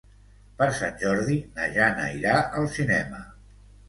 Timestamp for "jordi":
1.03-1.35